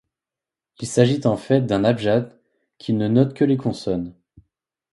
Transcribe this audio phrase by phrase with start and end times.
[0.79, 2.39] Il s'agit en fait d'un abjad,
[2.79, 4.15] qui ne note que les consonnes.